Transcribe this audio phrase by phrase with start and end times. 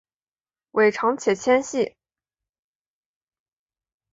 [0.71, 1.95] 尾长且纤细。